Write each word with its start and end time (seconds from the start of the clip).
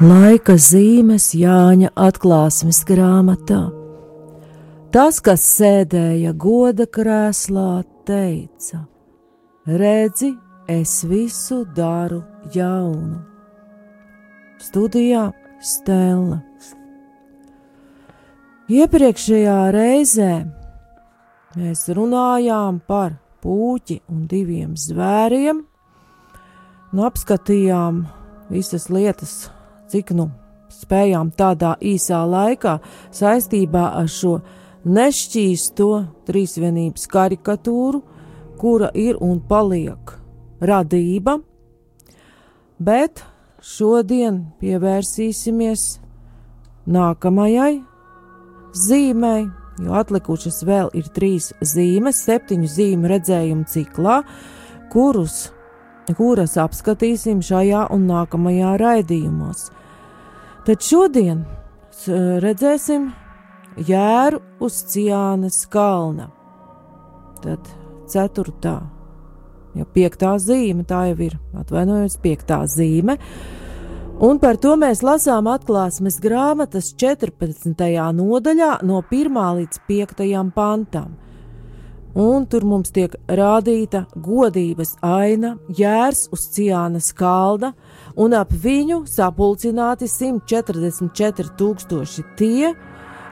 Laika 0.00 0.54
zīmes 0.56 1.26
Jāņa 1.36 1.90
atklāsmes 1.92 2.78
grāmatā. 2.88 3.66
Tas, 4.96 5.18
kas 5.20 5.42
sēdēja 5.44 6.32
goda 6.40 6.86
krēslā, 6.88 7.82
teica: 8.08 8.80
Redzi, 9.68 10.30
es 10.72 10.94
visu 11.04 11.66
daru 11.76 12.22
jaunu. 12.56 13.20
Studijā 14.64 15.26
Stela. 15.60 16.40
Iepriekšējā 18.72 19.60
reizē 19.76 20.32
mēs 21.60 21.86
runājām 21.92 22.80
par 22.88 23.18
puķi 23.44 24.00
un 24.08 24.24
diviem 24.32 24.72
zvēriem, 24.80 25.64
un 26.88 27.08
apskatījām 27.12 28.06
visas 28.48 28.88
lietas, 28.88 29.50
cik 29.90 30.14
nu 30.16 30.30
spējām 30.70 31.32
tādā 31.36 31.74
īsā 31.82 32.22
laikā 32.30 32.78
saistībā 33.14 33.90
ar 34.00 34.08
šo 34.10 34.38
nešķīsto 34.86 35.90
trīsvienības 36.28 37.06
karikatūru, 37.10 38.00
kura 38.60 38.90
ir 38.94 39.18
un 39.20 39.40
paliek 39.48 40.14
radība, 40.60 41.38
bet 42.80 43.24
šodien 43.64 44.44
pievērsīsimies 44.60 45.86
nākamajai 46.90 47.80
zīmei, 48.76 49.48
jo 49.80 49.96
atlikušas 49.96 50.62
vēl 50.68 50.92
ir 50.96 51.08
trīs 51.14 51.50
zīmes, 51.60 52.22
septiņu 52.26 52.68
zīmu 52.68 53.10
redzējumu 53.10 53.68
ciklā, 53.68 54.20
kurus, 54.92 55.50
kuras 56.16 56.56
apskatīsim 56.60 57.42
šajā 57.44 57.86
un 57.94 58.08
nākamajā 58.10 58.74
raidījumos. 58.80 59.68
Tad 60.60 60.82
šodien 60.84 61.38
redzēsim 62.44 63.06
jēru 63.88 64.42
uz 64.60 64.82
Ciānas 64.92 65.62
kalna. 65.72 66.26
Tad 67.40 67.70
ceturtā, 68.10 68.74
jau 69.72 69.86
piektā 69.94 70.34
zīme, 70.36 70.84
tā 70.84 71.06
jau 71.08 71.16
ir 71.30 71.38
atvainojos, 71.56 72.18
piektā 72.20 72.60
zīme. 72.68 73.16
Un 74.20 74.36
par 74.42 74.58
to 74.60 74.74
mēs 74.76 75.00
lasām 75.00 75.48
atklāsmes 75.48 76.20
grāmatas 76.20 76.92
14. 77.00 77.72
nodaļā, 78.20 78.74
no 78.84 79.00
1 79.00 79.40
līdz 79.62 79.80
5 79.88 80.52
pantam. 80.52 81.16
Un 82.20 82.44
tur 82.50 82.66
mums 82.68 82.92
tiek 82.92 83.14
rādīta 83.30 84.04
godības 84.12 84.98
aina, 85.00 85.54
jērs 85.72 86.26
uz 86.34 86.48
Ciānas 86.52 87.14
kalna, 87.16 87.72
un 88.16 88.34
ap 88.34 88.52
viņu 88.52 89.04
sapulcināti 89.10 90.08
144 90.10 91.54
tūkstoši 91.58 92.24
tie, 92.38 92.72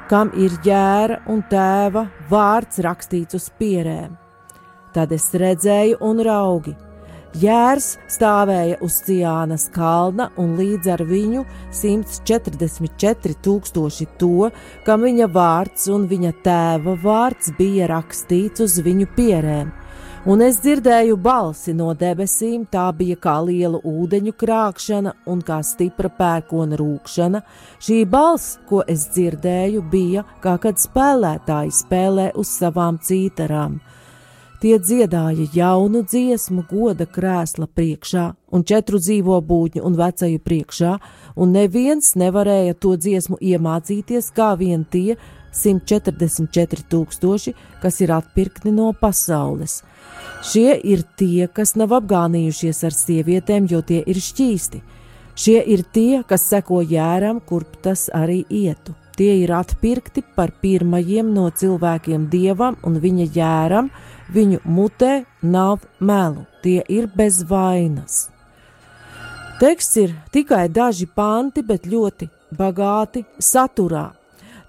kam 0.08 0.32
ir 0.38 0.54
jēra 0.64 1.22
un 1.28 1.42
tēva 1.50 2.06
vārds 2.30 2.80
rakstīts 2.84 3.38
uz 3.38 3.48
pierēm. 3.58 4.16
Tad 4.94 5.12
es 5.12 5.28
redzēju 5.36 5.98
un 6.04 6.22
raugi. 6.24 6.74
Jērs 7.38 7.98
stāvēja 8.08 8.78
uz 8.82 8.94
Ciānas 9.04 9.66
kalna 9.74 10.30
un 10.40 10.54
līdz 10.56 10.88
ar 10.94 11.02
viņu 11.04 11.42
144 11.76 13.36
tūkstoši 13.44 14.06
to, 14.18 14.48
kam 14.86 15.04
viņa 15.04 15.28
vārds 15.34 15.90
un 15.92 16.06
viņa 16.08 16.32
tēva 16.46 16.96
vārds 17.02 17.52
bija 17.58 17.90
rakstīts 17.92 18.64
uz 18.64 18.78
viņu 18.80 19.10
pierēm 19.18 19.74
un 20.28 20.42
es 20.44 20.58
dzirdēju 20.60 21.16
balsi 21.24 21.72
no 21.72 21.88
debesīm, 21.96 22.66
tā 22.68 22.84
bija 22.96 23.16
kā 23.16 23.38
liela 23.46 23.80
ūdeņu 23.80 24.34
krākšana 24.36 25.14
un 25.32 25.40
kā 25.40 25.62
stipra 25.64 26.10
pērkona 26.12 26.76
rūkšana. 26.76 27.40
Šī 27.80 28.02
balss, 28.12 28.58
ko 28.68 28.82
es 28.84 29.06
dzirdēju, 29.14 29.84
bija 29.88 30.26
kā 30.44 30.58
kad 30.60 30.76
spēlētāji 30.80 31.72
spēlē 31.80 32.32
uz 32.36 32.52
savām 32.60 33.00
cītarām. 33.00 33.80
Tie 34.58 34.74
dziedāja 34.82 35.46
jaunu 35.54 36.02
dziesmu 36.02 36.64
goda 36.66 37.06
krēsla 37.06 37.68
priekšā 37.70 38.24
un 38.52 38.64
četru 38.66 38.98
dzīvo 38.98 39.36
būtņu 39.48 39.84
un 39.86 39.96
vecaju 39.96 40.40
priekšā, 40.42 40.94
un 41.38 41.52
neviens 41.54 42.16
nevarēja 42.18 42.74
to 42.74 42.96
dziesmu 42.98 43.38
iemācīties 43.38 44.32
kā 44.34 44.56
vien 44.58 44.82
tie 44.84 45.14
144 45.54 46.84
tūkstoši, 46.90 47.54
kas 47.80 48.02
ir 48.02 48.12
atpirkti 48.18 48.74
no 48.74 48.90
pasaules. 48.92 49.78
Šie 50.44 50.76
ir 50.76 51.02
tie, 51.18 51.48
kas 51.50 51.74
nav 51.76 51.92
apgānījušies 51.98 52.84
ar 52.86 52.94
sievietēm, 52.94 53.66
jo 53.70 53.82
tie 53.82 54.04
ir 54.06 54.20
šķīsti. 54.22 54.80
Šie 55.38 55.58
ir 55.74 55.84
tie, 55.94 56.22
kas 56.26 56.46
seko 56.50 56.80
jēram, 56.82 57.40
kurp 57.44 57.76
tas 57.82 58.08
arī 58.14 58.44
ietu. 58.50 58.94
Tie 59.18 59.32
ir 59.42 59.50
atpirkti 59.54 60.22
par 60.36 60.52
pirmajiem 60.62 61.30
no 61.34 61.48
cilvēkiem 61.50 62.28
dievam 62.30 62.76
un 62.86 62.98
viņa 63.02 63.26
jēram, 63.34 63.90
viņu 64.34 64.60
mutē 64.64 65.24
nav 65.42 65.86
melu, 65.98 66.44
tie 66.62 66.84
ir 66.86 67.08
bez 67.14 67.42
vainas. 67.50 68.28
Teksts 69.58 69.98
ir 69.98 70.14
tikai 70.30 70.68
daži 70.70 71.08
panti, 71.10 71.64
bet 71.66 71.86
ļoti 71.90 72.28
bagāti 72.54 73.24
saturā. 73.42 74.12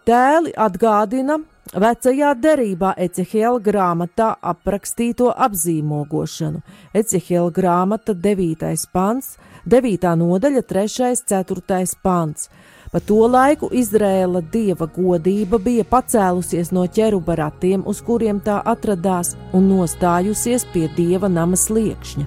Tēli 0.05 0.55
atgādina 0.57 1.37
Vecajā 1.69 2.31
derībā 2.33 2.95
Ecehela 2.97 3.59
grāmatā 3.61 4.31
aprakstīto 4.41 5.27
apzīmogošanu. 5.29 6.63
Ecehela 6.97 7.51
grāmata 7.53 8.15
9. 8.17 8.87
pants, 8.89 9.35
9. 9.69 10.15
nodaļa 10.17 10.63
3. 10.65 11.21
4. 11.29 11.83
pants. 12.01 12.49
Pa 12.89 12.97
to 12.99 13.19
laiku 13.29 13.69
Izrēla 13.69 14.41
dieva 14.49 14.89
godība 14.89 15.59
bija 15.61 15.85
pacēlusies 15.85 16.73
no 16.73 16.87
ķeruba 16.89 17.37
ratiem, 17.37 17.85
uz 17.85 18.01
kuriem 18.01 18.41
tā 18.41 18.63
atradās, 18.65 19.35
un 19.53 19.69
nostājusies 19.69 20.65
pie 20.73 20.89
dieva 20.97 21.29
nama 21.29 21.53
sliekšņa. 21.53 22.25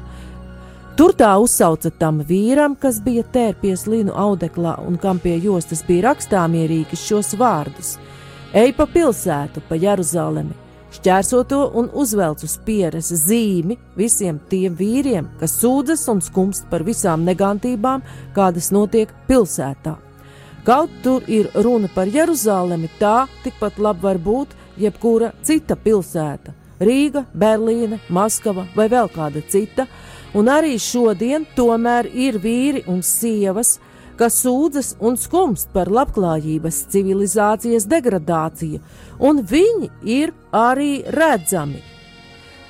Tur 0.94 1.18
tā 1.18 1.34
uzsauca 1.42 1.90
tam 1.90 2.22
vīram, 2.22 2.78
kas 2.78 3.02
bija 3.02 3.26
tērpies 3.26 3.88
linu 3.90 4.14
audeklā 4.14 4.78
un 4.86 5.02
kam 5.02 5.18
pie 5.18 5.40
jostas 5.42 5.82
bija 5.82 6.12
rakstāmierīgas 6.12 7.08
šos 7.10 7.34
vārdus– 7.34 7.96
Ej 8.52 8.74
pa 8.76 8.84
pilsētu, 8.84 9.62
pa 9.64 9.78
Jeruzalemi, 9.80 10.52
šķērso 10.92 11.38
to 11.48 11.60
un 11.80 11.86
uzvelc 11.96 12.42
uz 12.44 12.58
pieres 12.66 13.06
zīmi 13.22 13.78
visiem 13.96 14.36
tiem 14.50 14.74
vīriem, 14.76 15.30
kas 15.40 15.54
sūdzas 15.62 16.02
un 16.12 16.20
skumst 16.20 16.66
par 16.68 16.84
visām 16.84 17.24
negantībām, 17.24 18.02
kādas 18.36 18.68
notiek 18.76 19.14
pilsētā. 19.28 19.94
Kaut 20.66 20.92
tur 21.02 21.24
ir 21.32 21.48
runa 21.64 21.88
par 21.94 22.12
Jeruzalemi, 22.12 22.90
tā 23.00 23.24
tikpat 23.40 23.80
labi 23.80 24.04
var 24.04 24.20
būt 24.20 24.52
jebkura 24.76 25.32
cita 25.42 25.72
pilsēta- 25.72 26.52
Rīga, 26.88 27.24
Berlīne, 27.32 28.02
Maskava 28.10 28.66
vai 28.76 28.88
vēl 28.88 29.08
kāda 29.16 29.40
cita, 29.48 29.86
un 30.34 30.44
arī 30.44 30.76
šodien 30.76 31.46
tomēr 31.56 32.04
ir 32.12 32.38
vīri 32.38 32.84
un 32.86 33.00
sievas, 33.00 33.78
kas 33.78 33.91
sūdzas 34.20 34.96
un 35.00 35.16
skumst 35.16 35.70
par 35.72 35.90
labklājības 35.90 36.82
civilizācijas 36.92 37.86
degradāciju, 37.90 38.80
un 39.18 39.42
viņi 39.42 39.90
ir 40.04 40.32
arī 40.52 41.02
redzami. 41.06 41.82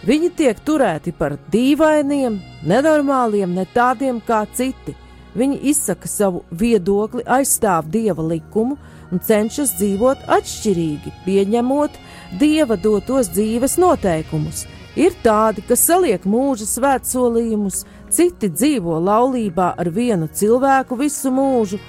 Viņi 0.02 0.32
tiek 0.34 0.58
turēti 0.66 1.12
par 1.14 1.36
dīvainiem, 1.52 2.41
nenormāliem, 2.66 3.54
ne 3.54 3.66
tādiem 3.75 4.19
kā 4.26 4.42
citi. 4.54 4.97
Viņi 5.38 5.60
izsaka 5.70 6.08
savu 6.10 6.42
viedokli, 6.50 7.22
aizstāv 7.25 7.86
dieva 7.88 8.25
likumu 8.26 8.76
un 9.12 9.20
cenšas 9.22 9.76
dzīvot 9.78 10.26
atšķirīgi, 10.26 11.12
pieņemot 11.25 11.97
dieva 12.41 12.76
dotos 12.76 13.31
dzīves 13.32 13.78
noteikumus. 13.81 14.66
Ir 14.99 15.14
tādi, 15.25 15.62
kas 15.64 15.87
saliek 15.88 16.26
mūža 16.28 16.66
svētsolījumus, 16.69 17.84
citi 18.12 18.50
dzīvo 18.53 18.99
laulībā 19.03 19.73
ar 19.81 19.91
vienu 19.91 20.29
cilvēku 20.29 20.99
visu 21.00 21.32
mūžu, 21.32 21.81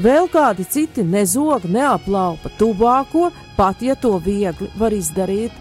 vēl 0.00 0.28
kādi 0.32 0.66
citi 0.66 1.04
nezog, 1.06 1.64
neaplaupa 1.70 2.52
tuvāko, 2.58 3.30
pat 3.56 3.82
ja 3.82 3.94
to 3.94 4.16
viegli 4.24 4.70
var 4.78 4.94
izdarīt 4.96 5.54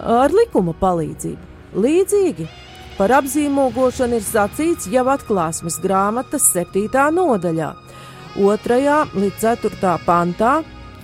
ar 0.00 0.32
likuma 0.32 0.74
palīdzību. 0.80 1.48
Līdzīgi 1.80 2.48
par 2.98 3.14
apzīmogošanu 3.20 4.18
ir 4.18 4.26
sacīts 4.26 4.88
jau 4.90 5.06
atklāsmes 5.12 5.78
grāmatas 5.82 6.50
7. 6.54 6.88
nodaļā, 7.14 7.70
2. 8.36 8.98
līdz 9.16 9.40
4. 9.44 9.96
pantā, 10.06 10.60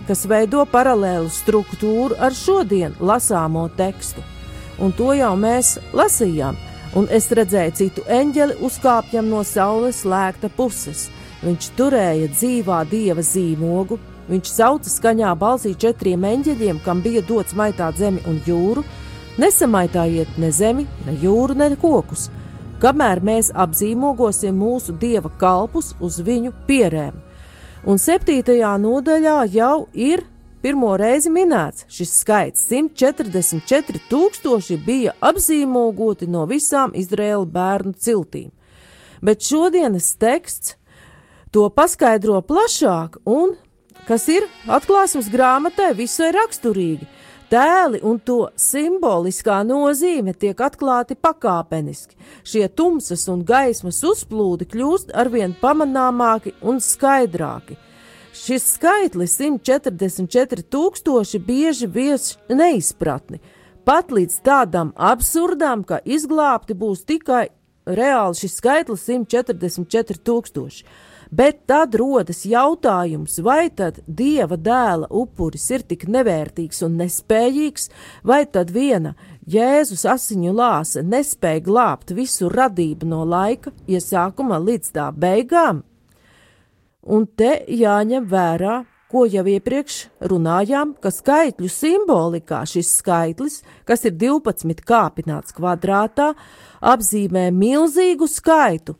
kas 0.06 0.26
veido 0.30 0.62
paralēlu 0.70 1.30
struktūru 1.32 2.18
ar 2.22 2.34
šodien 2.34 2.94
lasāmo 3.00 3.66
tekstu. 3.76 4.22
Un 4.78 4.92
to 4.92 5.14
jau 5.16 5.32
mēs 5.40 5.76
lasījām 5.96 6.58
un 6.96 7.08
es 7.12 7.28
redzēju 7.34 7.74
citu 7.76 8.04
eņģeli 8.08 8.58
uzkāpjam 8.66 9.28
no 9.30 9.42
saules 9.44 10.02
slēgta 10.04 10.50
puses. 10.56 11.06
Viņš 11.44 11.68
turēja 11.76 12.30
dzīvā 12.32 12.80
dieva 12.90 13.22
zīmogu, 13.22 13.98
viņš 14.30 14.52
sauca 14.52 14.90
skaņā 14.90 15.34
balsī 15.38 15.74
četriem 15.76 16.24
eņģeļiem, 16.24 16.80
kam 16.84 17.02
bija 17.04 17.22
dots 17.28 17.54
maitāt 17.58 18.00
zemi 18.00 18.24
un 18.26 18.40
jūru. 18.46 18.84
Nesamaitājiet 19.36 20.38
ne 20.40 20.50
zemi, 20.50 20.86
ne 21.04 21.12
jūru, 21.20 21.54
ne 21.60 21.68
kokus, 21.76 22.30
kamēr 22.80 23.20
mēs 23.20 23.52
apzīmogosim 23.52 24.56
mūsu 24.56 24.96
dieva 24.96 25.28
kalpus 25.38 25.92
uz 26.00 26.22
viņu 26.24 26.54
pierēm. 26.66 27.20
Un 27.86 28.00
septītajā 28.00 28.72
nodaļā 28.80 29.36
jau 29.52 29.86
ir 29.92 30.24
pirmo 30.66 30.96
reizi 30.98 31.30
minēts 31.30 31.84
šis 31.92 32.12
skaits- 32.24 32.64
144 32.70 34.00
tūkstoši 34.10 34.78
bija 34.82 35.12
apzīmogoti 35.22 36.26
no 36.26 36.42
visām 36.50 36.90
Izraēla 36.90 37.46
bērnu 37.46 37.94
ciltīm. 37.94 38.50
Bet 39.22 39.46
šodienas 39.46 40.16
teksts 40.18 40.74
to 41.52 41.68
paskaidro 41.70 42.42
plašāk, 42.42 43.20
un 43.24 43.54
kas 44.08 44.26
ir 44.28 44.48
atklāsmes 44.66 45.30
grāmatai 45.30 45.94
visai 45.94 46.32
raksturīgi. 46.34 47.06
Tēli 47.48 48.02
un 48.02 48.18
to 48.18 48.50
simboliskā 48.58 49.62
nozīme 49.62 50.34
tiek 50.34 50.56
atklāti 50.56 51.14
pakāpeniski. 51.14 52.18
Šie 52.42 52.66
tumsas 52.68 53.28
un 53.28 53.44
gaismas 53.44 54.02
uzplūdi 54.02 54.66
kļūst 54.66 55.14
arvien 55.14 55.54
pamanāmāki 55.62 56.54
un 56.60 56.82
skaidrāki. 56.82 57.76
Šis 58.36 58.66
skaitlis 58.74 59.38
144 59.40 60.66
tūkstoši 60.68 61.38
bieži 61.40 61.86
vies 61.88 62.34
neizpratni, 62.52 63.40
pat 63.86 64.12
līdz 64.12 64.40
tādam 64.44 64.92
absurdam, 64.96 65.84
ka 65.88 66.02
izglābti 66.04 66.76
būs 66.76 67.06
tikai 67.08 67.46
reāli 67.86 68.36
šis 68.36 68.58
skaitlis 68.60 69.06
144 69.08 70.20
tūkstoši. 70.26 70.84
Bet 71.30 71.64
tad 71.66 71.96
rodas 71.98 72.44
jautājums, 72.46 73.40
vai 73.42 73.70
tad 73.74 74.02
dieva 74.06 74.54
dēla 74.60 75.08
upuris 75.10 75.64
ir 75.74 75.82
tik 75.88 76.06
nevērtīgs 76.06 76.84
un 76.86 77.00
nespējīgs, 77.00 77.88
vai 78.22 78.44
tad 78.46 78.70
viena 78.70 79.16
Jēzus 79.50 80.04
asiņu 80.12 80.54
lāse 80.54 81.02
nespēja 81.02 81.64
glābt 81.66 82.14
visu 82.14 82.52
radību 82.52 83.08
no 83.10 83.24
laika 83.26 83.74
iesākuma 83.88 84.60
līdz 84.62 84.94
tā 84.94 85.10
beigām? 85.10 85.82
Un 87.06 87.26
te 87.38 87.60
jāņem 87.70 88.24
vērā, 88.26 88.80
ko 89.06 89.22
jau 89.30 89.44
iepriekš 89.46 89.98
runājām, 90.26 90.96
ka 90.98 91.12
skaitļu 91.14 91.68
simbolikā 91.70 92.64
šis 92.66 92.90
skaitlis, 92.98 93.60
kas 93.86 94.02
ir 94.08 94.16
12 94.18 94.82
kāpināts 94.86 95.54
kvadrātā, 95.54 96.32
apzīmē 96.82 97.48
milzīgu 97.54 98.26
skaitu, 98.26 98.96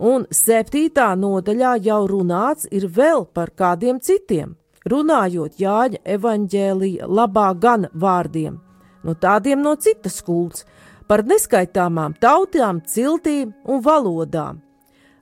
un 0.00 0.24
septītā 0.32 1.10
nodaļā 1.18 1.74
jau 1.84 2.00
runāts 2.08 2.70
ir 2.72 2.88
vēl 2.88 3.26
par 3.36 3.52
kādiem 3.52 4.00
citiem, 4.00 4.56
runājot 4.88 5.60
Jāņa 5.60 6.00
evaņģēlīja 6.16 7.06
labā 7.06 7.50
gana 7.60 7.92
vārdiem, 7.92 8.56
no 9.04 9.14
tādiem 9.14 9.60
no 9.60 9.76
citas 9.76 10.22
kults, 10.24 10.64
par 11.04 11.26
neskaitāmām 11.28 12.16
tautām, 12.16 12.80
ciltīm 12.88 13.52
un 13.68 13.84
valodām. 13.84 14.62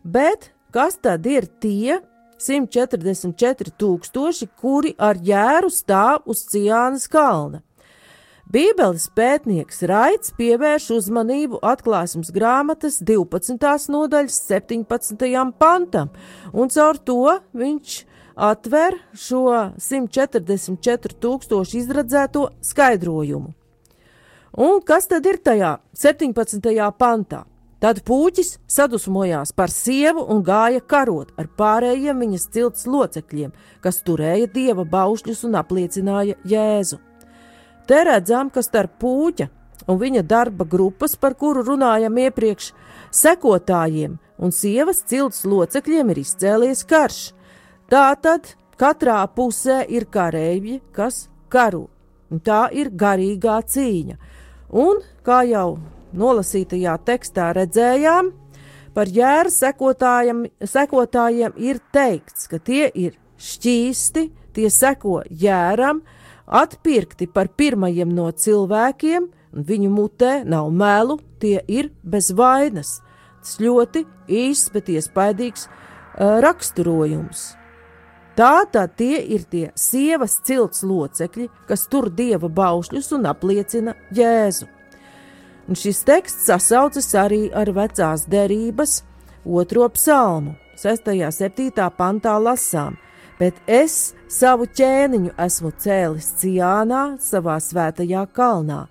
Bet 0.04 0.52
kas 0.70 1.00
tad 1.02 1.26
ir 1.26 1.50
tie 1.60 1.98
144 2.40 3.74
tūkstoši, 3.80 4.48
kuri 4.60 4.94
ar 4.98 5.18
jēru 5.20 5.68
stāv 5.72 6.24
uz 6.30 6.46
Cijānas 6.48 7.04
kalna? 7.12 7.60
Bībeles 8.50 9.04
pētnieks 9.14 9.84
Raits 9.86 10.32
pievērš 10.34 10.88
uzmanību 10.96 11.60
atklāsmes 11.62 12.32
grāmatas 12.34 12.96
12. 13.06 13.60
nodaļas 13.94 14.38
17. 14.48 15.28
pantam, 15.60 16.10
un 16.50 16.72
caur 16.74 16.98
to 16.98 17.36
viņš 17.54 18.00
atver 18.34 18.96
šo 19.14 19.44
144 19.78 21.14
tūkstošu 21.22 21.78
izradzēto 21.84 22.48
skaidrojumu. 22.72 23.52
Un 24.58 24.82
kas 24.82 25.06
tad 25.06 25.28
ir 25.30 25.38
tajā 25.38 25.76
17. 25.94 26.74
pantā? 26.98 27.44
Tad 27.80 28.02
puķis 28.04 28.58
sadusmojās 28.68 29.54
par 29.56 29.72
sievu 29.72 30.26
un 30.28 30.42
gāja 30.44 30.82
karot 30.84 31.30
ar 31.40 31.46
pārējiem 31.56 32.18
viņas 32.20 32.48
cilts 32.52 32.84
locekļiem, 32.84 33.54
kas 33.80 34.02
turēja 34.04 34.50
dieva 34.52 34.84
baušļus 34.84 35.46
un 35.48 35.56
apliecināja 35.56 36.36
Jēzu. 36.44 36.98
Te 37.88 38.02
redzam, 38.04 38.50
ka 38.52 38.60
starp 38.62 38.98
puķa 39.00 39.48
un 39.88 39.96
viņa 40.00 40.22
darba 40.28 40.66
grupas, 40.68 41.16
par 41.16 41.34
kuru 41.40 41.64
runājam 41.64 42.18
iepriekš, 42.20 42.72
sekotājiem 43.16 44.18
un 44.40 44.52
sievas 44.52 45.00
cilts 45.08 45.46
locekļiem 45.48 46.12
ir 46.12 46.20
izcēlies 46.20 46.84
karš. 46.88 47.20
Tātad 47.90 48.52
katrā 48.80 49.22
pusē 49.34 49.80
ir 49.88 50.04
kareivji, 50.12 50.82
kas 50.92 51.30
karo, 51.48 51.88
un 52.30 52.44
tā 52.44 52.66
ir 52.76 52.92
garīgā 52.92 53.56
cīņa. 53.64 54.20
Un, 54.70 55.00
kā 55.26 55.40
jau 55.48 55.80
nolasītajā 56.16 56.96
tekstā 57.06 57.50
redzējām, 57.56 58.32
par 58.94 59.10
jēra 59.10 59.50
sekotājiem, 59.50 60.46
ir 61.56 61.80
teikts, 61.92 62.48
ka 62.50 62.58
tie 62.58 62.90
ir 62.94 63.18
šķīsti, 63.40 64.26
tie 64.54 64.70
seko 64.70 65.22
jēram, 65.30 66.02
atpirkti 66.46 67.30
par 67.30 67.50
pirmajiem 67.54 68.10
no 68.14 68.30
cilvēkiem, 68.30 69.28
un 69.54 69.66
viņu 69.66 69.92
mutē 69.94 70.32
nav 70.46 70.70
melu, 70.74 71.20
tie 71.42 71.60
ir 71.68 71.90
bez 72.02 72.32
vainas. 72.34 72.98
Tas 73.40 73.56
ļoti 73.62 74.04
īsts, 74.28 74.70
bet 74.74 74.90
iespaidīgs 74.92 75.66
uh, 75.66 76.38
raksturojums. 76.44 77.54
Tā 78.36 78.64
tad 78.72 78.94
tie 78.96 79.18
ir 79.34 79.44
tie 79.50 79.70
sievas 79.76 80.38
cilts 80.46 80.84
locekļi, 80.86 81.48
kas 81.68 81.88
tur 81.90 82.08
dieva 82.14 82.48
baušļus 82.48 83.10
un 83.16 83.26
apliecina 83.28 83.96
Jēzu. 84.16 84.68
Un 85.70 85.78
šis 85.78 86.02
teksts 86.02 86.48
sasaucas 86.50 87.12
arī 87.14 87.44
ar 87.54 87.70
vecās 87.70 88.26
derības 88.26 89.04
otro 89.46 89.86
psalmu, 89.94 90.56
6. 90.82 91.14
un 91.14 91.30
7. 91.32 91.86
pantā 91.94 92.34
lasām– 92.42 92.98
bet 93.40 93.56
es 93.66 94.12
savu 94.28 94.68
ķēniņu 94.68 95.32
esmu 95.40 95.72
cēlis 95.80 96.28
Cijānā, 96.42 97.16
savā 97.24 97.56
svētajā 97.62 98.26
kalnā. 98.36 98.84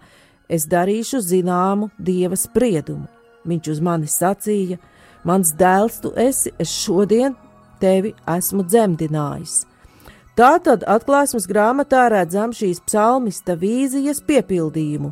Es 0.49 0.65
darīšu 0.69 1.21
zināmu 1.21 1.91
dieva 2.01 2.37
spriedumu. 2.39 3.05
Viņš 3.45 3.69
uz 3.75 3.81
mani 3.85 4.09
sacīja: 4.09 4.79
Mans 5.23 5.53
dēls, 5.53 6.01
tu 6.01 6.13
esi, 6.17 6.51
es 6.57 6.73
šodien 6.73 7.35
tevi 7.79 8.15
esmu 8.27 8.65
dzemdinājis. 8.65 9.61
Tātad 10.39 10.85
atklāsmes 10.87 11.45
grāmatā 11.51 12.07
redzam 12.09 12.53
šīs 12.55 12.81
psalmista 12.87 13.55
vīzijas 13.59 14.23
piepildījumu. 14.25 15.11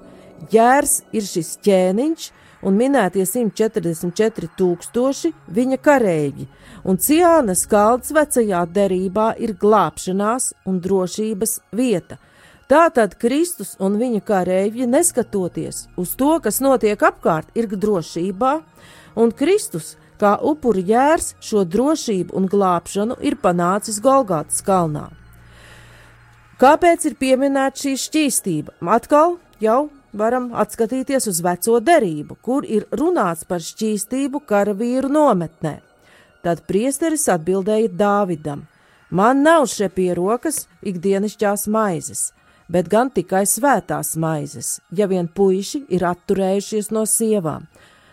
Jērs 0.51 1.01
ir 1.15 1.25
šis 1.25 1.57
ķēniņš, 1.65 2.27
un 2.67 2.77
minētie 2.77 3.25
144 3.27 4.49
tūkstoši 4.57 5.33
viņa 5.53 5.77
kareivji, 5.83 6.47
un 6.87 6.97
Ciānas 7.01 7.65
kalns 7.69 8.13
vecajā 8.15 8.63
derībā 8.73 9.33
ir 9.41 9.53
glābšanās 9.59 10.53
un 10.65 10.79
drošības 10.81 11.59
vieta. 11.75 12.17
Tātad 12.67 13.15
Kristus 13.15 13.77
un 13.79 13.95
viņa 13.99 14.23
kareivji, 14.27 14.89
neskatoties 14.91 15.85
uz 15.95 16.15
to, 16.19 16.33
kas 16.43 16.59
notiek 16.59 16.99
apkārt, 16.99 17.53
ir 17.55 17.69
drošībā, 17.71 18.57
un 19.15 19.31
Kristus, 19.31 19.95
kā 20.19 20.35
upuri 20.41 20.83
jērs, 20.89 21.35
šo 21.39 21.63
drošību 21.63 22.35
un 22.35 22.49
glābšanu 22.51 23.19
ir 23.23 23.37
panācis 23.39 24.01
Golgātas 24.03 24.59
kalnā. 24.65 25.07
Kāpēc 26.57 27.05
ir 27.05 27.15
pieminēta 27.21 27.85
šī 27.85 27.93
šķīstība? 28.01 28.79
Atkal 28.89 29.37
jau 29.61 29.87
varam 30.13 30.51
atskatīties 30.53 31.27
uz 31.27 31.41
veco 31.43 31.79
derību, 31.79 32.37
kur 32.41 32.65
ir 32.65 32.87
runāts 32.91 33.45
par 33.47 33.63
šķīstību 33.63 34.41
karavīru 34.47 35.11
nometnē. 35.11 35.77
Tad 36.43 36.63
priesteris 36.69 37.27
atbildēja 37.29 37.89
Dāvidam: 37.99 38.65
Man 39.09 39.43
nav 39.43 39.67
šie 39.71 39.89
pie 39.89 40.13
rokas 40.15 40.67
ikdienišķās 40.83 41.67
maizes, 41.67 42.31
bet 42.69 42.89
gan 42.91 43.09
tikai 43.09 43.45
svētās 43.45 44.15
maizes, 44.15 44.79
ja 44.91 45.07
vien 45.07 45.27
puiši 45.27 45.85
ir 45.89 46.03
atturējušies 46.03 46.91
no 46.91 47.05
sievām. 47.05 47.67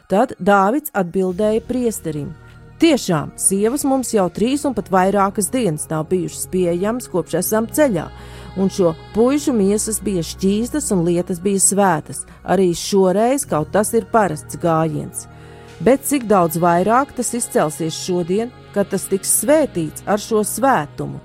Tad 0.09 0.35
Dāvids 0.39 0.95
atbildēja 0.95 1.63
priesterim: 1.69 2.35
Tiešām, 2.83 3.31
sievas 3.39 3.85
mums 3.87 4.11
jau 4.13 4.27
trīs 4.35 4.65
un 4.67 4.75
pat 4.75 4.89
vairākas 4.91 5.47
dienas 5.53 5.87
nav 5.91 6.09
bijušas 6.11 6.49
pieejamas, 6.51 7.07
kopš 7.13 7.39
esam 7.39 7.69
ceļā 7.71 8.09
un 8.57 8.71
šo 8.71 8.95
puišu 9.15 9.53
miesas 9.53 10.01
bija 10.03 10.23
šķīstas 10.23 10.91
un 10.95 11.05
lietas 11.07 11.41
bija 11.43 11.61
svētas. 11.63 12.25
Arī 12.45 12.73
šoreiz 12.75 13.47
kaut 13.49 13.73
tas 13.75 13.93
ir 13.95 14.07
parasts 14.13 14.59
gājiens. 14.61 15.27
Bet 15.85 16.05
cik 16.07 16.29
daudz 16.31 16.59
vairāk 16.63 17.15
tas 17.17 17.35
izcelsies 17.35 17.97
šodien, 18.07 18.53
kad 18.75 18.91
tas 18.91 19.09
tiks 19.11 19.33
svētīts 19.43 20.07
ar 20.07 20.23
šo 20.23 20.45
svētumu? 20.47 21.21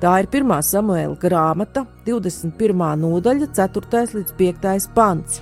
Tā 0.00 0.14
ir 0.22 0.28
1. 0.32 0.52
samuēla 0.64 1.16
grāmata, 1.20 1.84
21. 2.06 2.84
nodaļa, 3.00 3.50
4. 3.56 4.04
līdz 4.16 4.36
5. 4.38 4.92
pants. 4.96 5.40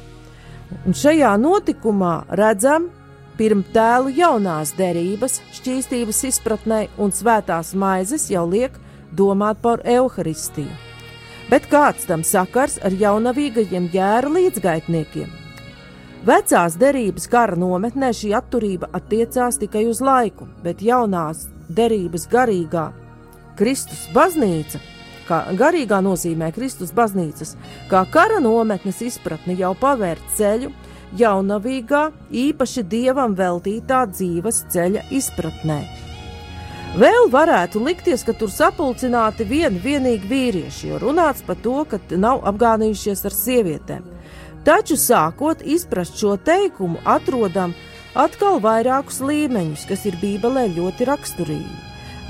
Un 0.86 0.94
šajā 0.94 1.30
notikumā 1.38 2.24
redzam 2.38 2.88
pirmtēlu 3.38 4.12
jaunās 4.18 4.74
derības, 4.78 5.38
šķīstības 5.56 6.24
izpratnē 6.32 6.82
un 6.98 7.14
svētās 7.14 7.72
maizes 7.78 8.28
jau 8.32 8.44
liek 8.50 8.74
domāt 9.14 9.62
par 9.62 9.82
evaharistiju. 9.86 10.70
Bet 11.48 11.68
kāds 11.70 12.04
tam 12.04 12.24
sakars 12.26 12.76
ar 12.84 12.92
jaunavīgajiem 12.92 13.88
jēra 13.94 14.28
līdzgaitniekiem? 14.34 15.30
Vecās 16.28 16.74
derības 16.76 17.28
kara 17.30 17.56
nometnē 17.56 18.10
šī 18.12 18.34
atturība 18.36 18.90
attiecās 18.92 19.56
tikai 19.62 19.86
uz 19.88 20.02
laiku, 20.04 20.48
bet 20.64 20.82
jaunās 20.82 21.46
derības 21.70 22.26
garīgā 22.28 22.88
Kristus 23.56 24.08
baznīca, 24.14 24.80
kā 25.28 25.38
garīgā 25.56 26.02
nozīmē 26.04 26.50
Kristus 26.56 26.92
baznīcas, 26.94 27.54
kā 27.88 28.02
kara 28.12 28.42
nometnes 28.42 29.00
izpratne 29.06 29.56
jau 29.58 29.72
pavērt 29.78 30.34
ceļu 30.36 30.74
jaunavīgā, 31.16 32.08
īpaši 32.30 32.84
dievam 32.84 33.36
veltītā 33.38 34.04
dzīves 34.10 34.64
ceļa 34.72 35.06
izpratnē. 35.14 35.80
Vēl 36.98 37.28
varētu 37.28 37.82
likties, 37.84 38.22
ka 38.24 38.32
tur 38.32 38.48
sapulcināti 38.48 39.44
vien 39.44 39.76
vienīgi 39.82 40.28
vīrieši, 40.30 40.88
jo 40.88 41.00
runāts 41.02 41.44
par 41.44 41.58
to, 41.60 41.82
ka 41.88 42.00
nav 42.16 42.40
apgānījušies 42.48 43.26
ar 43.28 43.36
sievietēm. 43.36 44.06
Taču 44.64 44.96
sākot 44.96 45.60
izprast 45.64 46.16
šo 46.20 46.36
teikumu, 46.40 46.98
atrodam 47.04 47.74
atkal 48.16 48.58
vairākus 48.64 49.20
līmeņus, 49.20 49.84
kas 49.88 50.08
ir 50.08 50.16
Bībelē 50.22 50.66
ļoti 50.78 51.06
raksturīgi. 51.08 51.78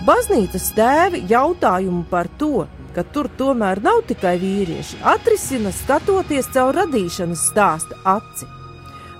Baznīcas 0.06 0.68
tēvi 0.76 1.24
jautājumu 1.30 2.04
par 2.10 2.28
to, 2.38 2.66
ka 2.94 3.06
tur 3.14 3.30
tomēr 3.38 3.82
nav 3.82 4.02
tikai 4.10 4.36
vīrieši, 4.42 5.02
atrisina 5.06 5.70
skatoties 5.74 6.50
caur 6.54 6.74
radīšanas 6.82 7.50
stāsta 7.52 7.98
aci. 8.18 8.57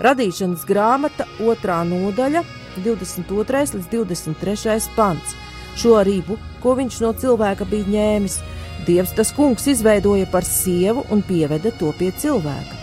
Radīšanas 0.05 0.63
grāmata, 0.69 1.27
otrā 1.43 1.81
nodaļa, 1.89 2.45
22. 2.85 3.65
līdz 3.75 3.91
23. 3.91 4.79
pants. 4.97 5.35
Šo 5.79 5.99
ribu, 6.07 6.39
ko 6.63 6.75
viņš 6.79 7.01
no 7.03 7.13
cilvēka 7.19 7.67
bija 7.71 7.91
ņēmis, 7.95 8.39
Dievs 8.87 9.13
tas 9.13 9.33
kungs 9.37 9.67
izveidoja 9.69 10.27
par 10.33 10.47
sievu 10.47 11.03
un 11.13 11.23
pieveda 11.23 11.73
to 11.77 11.91
pie 11.99 12.09
cilvēka. 12.17 12.77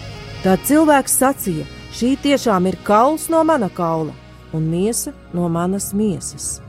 Tad 0.43 0.61
cilvēks 0.67 1.15
sacīja: 1.21 1.65
Šī 1.95 2.11
tiešām 2.21 2.67
ir 2.69 2.77
kauls 2.83 3.29
no 3.33 3.43
mana 3.47 3.71
kaula 3.73 4.13
un 4.53 4.67
miesa 4.69 5.13
no 5.33 5.47
manas 5.49 5.93
miesas. 5.97 6.59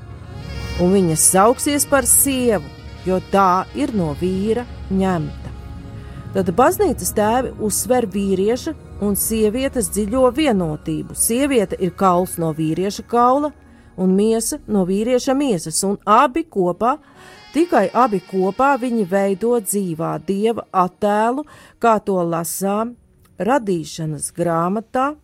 Un 0.80 0.94
viņa 0.94 1.16
sauksies 1.20 1.84
par 1.90 2.06
sievu, 2.06 2.64
jo 3.04 3.18
tā 3.32 3.66
ir 3.74 3.92
no 3.96 4.14
vīra 4.20 4.64
ņemta. 4.90 5.52
Tad 6.32 6.52
baznīcas 6.56 7.12
tēvi 7.16 7.52
uzsver 7.68 8.06
vīrieša 8.12 8.74
un 9.00 9.16
sievietes 9.16 9.90
dziļo 9.92 10.30
vienotību. 10.36 11.14
Sieviete 11.16 11.76
ir 11.80 11.92
kauls 11.98 12.36
no 12.40 12.52
vīrieša 12.56 13.04
kaula 13.10 13.52
un 13.96 14.14
miesa 14.16 14.58
no 14.68 14.84
vīrieša 14.88 15.34
miesas, 15.36 15.82
un 15.84 15.96
abi 16.04 16.44
kopā, 16.52 16.96
tikai 17.54 17.88
abi 17.94 18.20
kopā 18.30 18.74
viņi 18.80 19.06
veido 19.08 19.56
dzīvā 19.60 20.16
dieva 20.26 20.66
attēlu, 20.72 21.46
kā 21.80 21.96
to 22.04 22.18
lasām 22.24 22.94
radīšanas 23.38 24.32
grāmatā, 24.36 25.14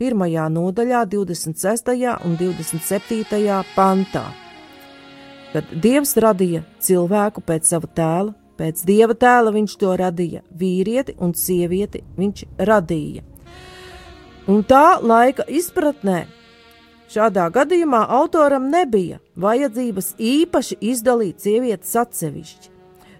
pirmajā 0.00 0.48
nodaļā, 0.52 1.04
26. 1.08 1.92
un 2.26 2.36
27. 2.40 3.58
pantā. 3.76 4.26
Kad 5.52 5.68
Dievs 5.84 6.16
radīja 6.16 6.62
cilvēku 6.80 7.42
pēc 7.44 7.68
sava 7.68 7.88
tēla, 7.92 8.32
pēc 8.62 8.84
dieva 8.86 9.16
tēla 9.18 9.50
viņš 9.54 9.74
to 9.80 9.96
radīja, 9.98 10.44
vīrieti 10.54 11.16
un 11.18 11.34
sievieti 11.34 12.04
viņš 12.18 12.44
radīja. 12.70 13.26
Un 14.50 14.62
tā 14.66 14.98
laika 15.02 15.46
izpratnē 15.50 16.24
šādā 17.12 17.48
gadījumā 17.54 18.04
autoram 18.16 18.70
nebija 18.70 19.20
vajadzības 19.38 20.14
īpaši 20.18 20.78
izdalīt 20.92 21.42
sievietes 21.44 21.92
atsevišķi. 21.98 22.72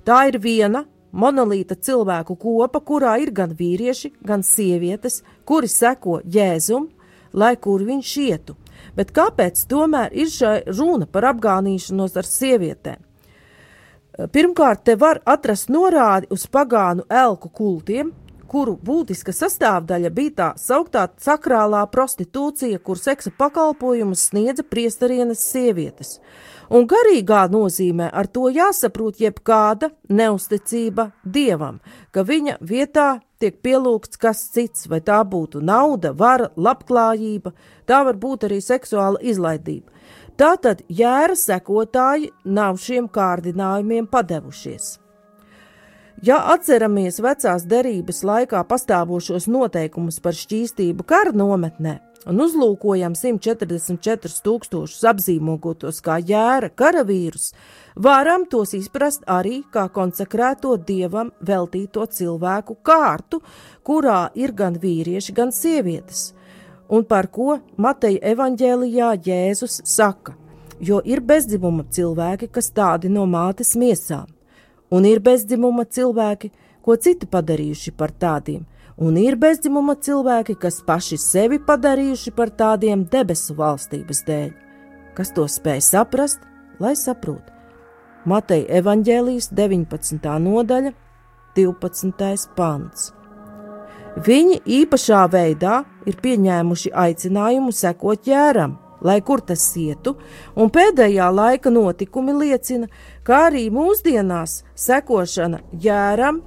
Tā 0.06 0.22
ir 0.30 0.40
viena 0.42 0.84
monolīta 1.12 1.76
cilvēku 1.76 2.36
kopa, 2.40 2.80
kurā 2.80 3.18
ir 3.22 3.30
gan 3.34 3.52
vīrieši, 3.58 4.14
gan 4.26 4.42
sievietes, 4.46 5.20
kuri 5.44 5.70
seko 5.70 6.20
Jēzum, 6.24 6.88
lai 7.32 7.54
kur 7.56 7.84
viņš 7.86 8.16
ietu. 8.26 8.56
Bet 8.96 9.12
kāpēc 9.14 9.62
tomēr 9.70 10.12
ir 10.14 10.30
šai 10.32 10.56
runa 10.72 11.06
par 11.06 11.28
apgānīšanos 11.32 12.18
ar 12.18 12.28
sievietēm? 12.28 13.11
Pirmkārt, 14.12 14.82
te 14.84 14.96
var 15.00 15.22
atrast 15.24 15.70
norādi 15.72 16.28
uz 16.34 16.44
pagānu 16.52 17.06
elku 17.08 17.48
kultiem, 17.48 18.10
kuru 18.52 18.74
būtiska 18.76 19.32
sastāvdaļa 19.32 20.10
bija 20.12 20.32
tā 20.36 20.48
sauktā 20.60 21.06
sakrālā 21.24 21.80
prostitūcija, 21.88 22.82
kur 22.84 23.00
seksa 23.00 23.32
pakalpojumus 23.38 24.26
sniedza 24.28 24.66
priestarienes 24.68 25.40
sievietes. 25.40 26.18
Un 26.72 26.84
garīgā 26.88 27.46
nozīmē 27.52 28.10
ar 28.12 28.28
to 28.28 28.50
jāsaprot 28.52 29.20
jebkāda 29.20 29.88
neusticība 30.08 31.08
dievam, 31.24 31.80
ka 32.12 32.24
viņa 32.28 32.58
vietā 32.60 33.08
tiek 33.40 33.56
pielūgts 33.64 34.20
kas 34.20 34.44
cits, 34.52 34.86
vai 34.92 35.00
tā 35.00 35.22
būtu 35.24 35.64
nauda, 35.64 36.12
vara, 36.12 36.50
labklājība, 36.56 37.54
tā 37.88 38.04
var 38.04 38.20
būt 38.20 38.44
arī 38.48 38.60
seksuāla 38.60 39.24
izlaidība. 39.24 39.91
Tātad 40.40 40.80
jēra 40.88 41.36
sekotāji 41.36 42.30
nav 42.44 42.80
šiem 42.80 43.08
kārdinājumiem 43.12 44.08
padevušies. 44.10 44.96
Ja 46.22 46.38
atceramies 46.52 47.18
vecās 47.20 47.66
derības 47.66 48.22
laikā 48.22 48.62
pastāvošos 48.70 49.48
noteikumus 49.50 50.20
par 50.22 50.36
šķīstību 50.38 51.04
kara 51.08 51.34
nometnē 51.34 51.98
un 52.30 52.42
uzlūkojam 52.44 53.16
144 53.18 54.42
tūkstošus 54.46 55.02
apzīmogotos 55.10 55.98
kā 56.04 56.20
jēra 56.22 56.70
karavīrus, 56.78 57.50
varam 57.96 58.46
tos 58.50 58.76
izprast 58.78 59.26
arī 59.30 59.62
kā 59.74 59.88
konsekrēto 59.94 60.76
dievam 60.86 61.32
veltīto 61.42 62.06
cilvēku 62.06 62.78
kārtu, 62.86 63.42
kurā 63.82 64.28
ir 64.38 64.54
gan 64.54 64.78
vīrieši, 64.78 65.34
gan 65.34 65.52
sievietes, 65.54 66.30
un 66.92 67.04
par 67.08 67.28
ko 67.32 67.56
Mateja 67.80 68.20
evaņģēlijā 68.34 69.12
Jēzus 69.26 69.80
saka, 69.88 70.34
jo 70.80 71.00
ir 71.08 71.22
bezdzimuma 71.24 71.86
cilvēki, 71.88 72.50
kas 72.52 72.68
tādi 72.76 73.08
no 73.12 73.24
mātes 73.26 73.72
miesām, 73.80 74.26
un 74.92 75.08
ir 75.08 75.22
bezdzimuma 75.24 75.86
cilvēki, 75.88 76.52
ko 76.84 76.96
citi 77.00 77.28
padarījuši 77.30 77.94
par 77.96 78.12
tādiem, 78.12 78.66
un 78.98 79.16
ir 79.16 79.38
bezdzimuma 79.40 79.96
cilvēki, 79.96 80.58
kas 80.60 80.82
paši 80.86 81.18
sevi 81.18 81.60
padarījuši 81.62 82.34
par 82.36 82.52
tādiem 82.52 83.06
debesu 83.08 83.56
valstības 83.56 84.24
dēļ. 84.28 84.50
Kas 85.16 85.32
to 85.32 85.46
spēj 85.48 85.80
saprast, 85.88 86.44
lai 86.80 86.92
saprot? 86.96 87.48
Mateja 88.28 88.68
evaņģēlijas 88.82 89.50
19. 89.56 90.28
nodaļa, 90.44 90.92
12. 91.56 92.48
pants. 92.56 93.10
Viņi 94.12 94.58
īpašā 94.68 95.24
veidā 95.32 95.82
ir 96.04 96.18
pieņēmuši 96.20 96.90
aicinājumu 96.92 97.72
sekot 97.72 98.26
jēram, 98.28 98.74
lai 99.00 99.20
kur 99.24 99.40
tas 99.40 99.64
ietu, 99.80 100.18
un 100.54 100.68
pēdējā 100.68 101.30
laika 101.32 101.72
notikumi 101.72 102.34
liecina, 102.36 102.90
ka 103.24 103.46
arī 103.48 103.70
mūsdienās 103.72 104.62
sekošana 104.76 105.62
jēram 105.80 106.42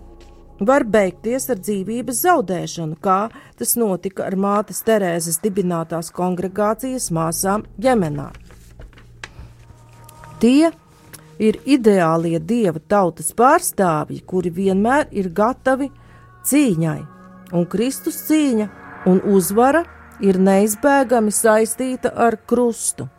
var 0.61 0.85
beigties 0.85 1.49
ar 1.49 1.57
dzīvības 1.59 2.21
zaudēšanu, 2.21 2.99
kā 3.01 3.31
tas 3.57 3.75
notika 3.75 4.27
ar 4.29 4.37
mātes 4.37 4.83
Terēzes 4.85 5.41
dibinātās 5.41 6.13
kongregācijas 6.15 7.09
māsām 7.11 7.65
Jemenā. 7.81 8.29
Tie 10.39 10.69
ir 11.41 11.59
ideālie 11.65 12.39
dieva 12.39 12.79
tautas 12.79 13.33
pārstāvji, 13.33 14.21
kuri 14.21 14.53
vienmēr 14.53 15.09
ir 15.11 15.33
gatavi 15.33 15.89
cīņai, 16.45 17.14
un 17.51 17.65
Kristus 17.69 18.17
cīņa 18.27 18.69
un 19.09 19.21
uzvara 19.29 19.83
ir 20.23 20.39
neizbēgami 20.39 21.33
saistīta 21.33 22.13
ar 22.15 22.37
krustu. 22.47 23.09